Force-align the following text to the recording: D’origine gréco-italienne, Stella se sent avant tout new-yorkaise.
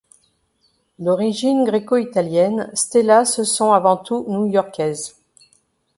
D’origine 0.97 1.63
gréco-italienne, 1.63 2.71
Stella 2.73 3.23
se 3.23 3.43
sent 3.43 3.71
avant 3.71 3.97
tout 3.97 4.25
new-yorkaise. 4.27 5.15